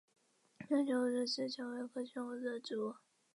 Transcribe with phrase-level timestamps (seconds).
[0.67, 2.95] 西南悬钩子是蔷薇科悬钩子属的植物。